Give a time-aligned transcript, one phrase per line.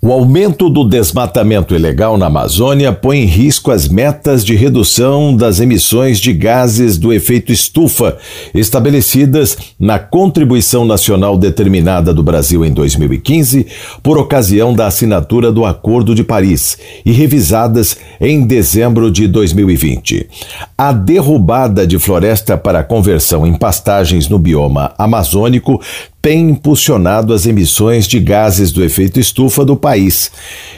[0.00, 5.58] O aumento do desmatamento ilegal na Amazônia põe em risco as metas de redução das
[5.58, 8.16] emissões de gases do efeito estufa
[8.54, 13.66] estabelecidas na Contribuição Nacional Determinada do Brasil em 2015,
[14.00, 20.28] por ocasião da assinatura do Acordo de Paris e revisadas em dezembro de 2020.
[20.78, 25.80] A derrubada de floresta para conversão em pastagens no bioma amazônico
[26.20, 30.30] tem impulsionado as emissões de gases do efeito estufa do país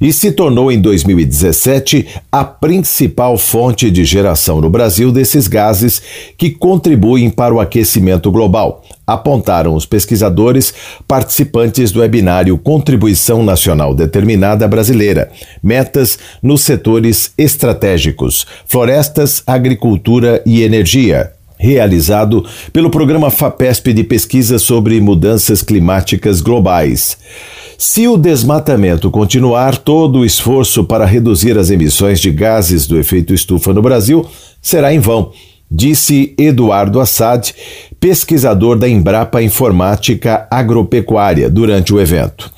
[0.00, 6.02] e se tornou em 2017 a principal fonte de geração no Brasil desses gases
[6.38, 10.72] que contribuem para o aquecimento global, apontaram os pesquisadores
[11.06, 15.30] participantes do webinário Contribuição Nacional Determinada Brasileira,
[15.62, 25.00] metas nos setores estratégicos, florestas, agricultura e energia realizado pelo programa FAPESP de pesquisa sobre
[25.00, 27.16] mudanças climáticas globais.
[27.78, 33.34] Se o desmatamento continuar, todo o esforço para reduzir as emissões de gases do efeito
[33.34, 34.26] estufa no Brasil
[34.62, 35.32] será em vão
[35.70, 37.54] disse Eduardo Assad,
[37.98, 42.48] pesquisador da Embrapa Informática Agropecuária, durante o evento.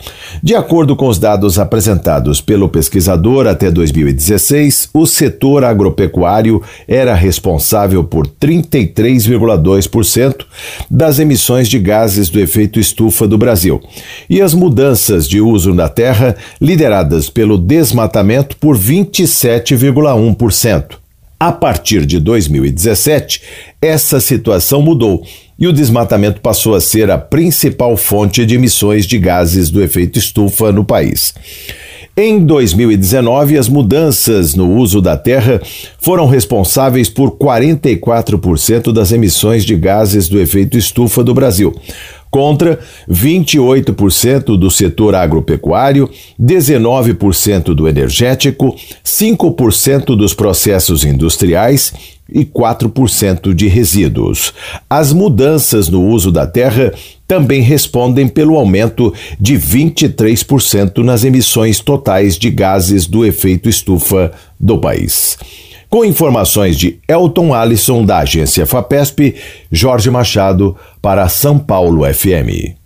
[0.42, 8.04] De acordo com os dados apresentados pelo pesquisador, até 2016, o setor agropecuário era responsável
[8.04, 10.44] por 33,2%
[10.90, 13.80] das emissões de gases do efeito estufa do Brasil,
[14.28, 21.07] e as mudanças de uso na terra lideradas pelo desmatamento por 27,1%.
[21.40, 23.42] A partir de 2017,
[23.80, 25.24] essa situação mudou
[25.56, 30.18] e o desmatamento passou a ser a principal fonte de emissões de gases do efeito
[30.18, 31.32] estufa no país.
[32.20, 35.62] Em 2019, as mudanças no uso da terra
[36.00, 41.72] foram responsáveis por 44% das emissões de gases do efeito estufa do Brasil,
[42.28, 46.10] contra 28% do setor agropecuário,
[46.42, 54.52] 19% do energético, 5% dos processos industriais e 4% de resíduos.
[54.88, 56.92] As mudanças no uso da terra
[57.26, 64.78] também respondem pelo aumento de 23% nas emissões totais de gases do efeito estufa do
[64.78, 65.38] país.
[65.90, 69.34] Com informações de Elton Alisson, da agência FAPESP,
[69.72, 72.77] Jorge Machado, para São Paulo FM.